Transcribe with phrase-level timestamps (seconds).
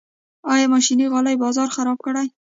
[0.53, 2.27] آیا ماشیني غالۍ بازار خراب کړی؟